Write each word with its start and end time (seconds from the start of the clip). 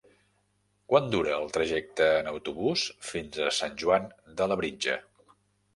Quant 0.93 1.09
dura 1.15 1.35
el 1.41 1.45
trajecte 1.57 2.07
en 2.23 2.31
autobús 2.33 2.89
fins 3.11 3.45
a 3.51 3.55
Sant 3.61 3.79
Joan 3.85 4.13
de 4.41 4.51
Labritja? 4.55 4.99